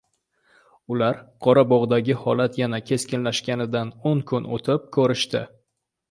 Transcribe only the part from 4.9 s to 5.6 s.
ko‘rishdi.